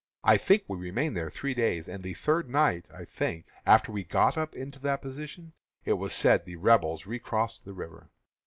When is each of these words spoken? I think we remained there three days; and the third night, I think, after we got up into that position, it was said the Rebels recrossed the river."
I 0.23 0.35
think 0.37 0.63
we 0.67 0.79
remained 0.79 1.15
there 1.15 1.29
three 1.29 1.53
days; 1.53 1.87
and 1.87 2.01
the 2.01 2.15
third 2.15 2.49
night, 2.49 2.85
I 2.91 3.05
think, 3.05 3.45
after 3.67 3.91
we 3.91 4.03
got 4.03 4.35
up 4.35 4.55
into 4.55 4.79
that 4.79 4.99
position, 5.03 5.53
it 5.85 5.93
was 5.93 6.11
said 6.11 6.43
the 6.43 6.55
Rebels 6.55 7.05
recrossed 7.05 7.65
the 7.65 7.73
river." 7.73 8.09